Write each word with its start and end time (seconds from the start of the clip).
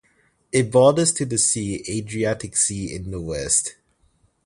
It 0.51 0.71
borders 0.71 1.13
to 1.13 1.27
the 1.27 1.37
sea 1.37 1.85
Adriatic 1.87 2.57
Sea 2.57 2.91
in 2.95 3.11
the 3.11 3.21
west. 3.21 3.75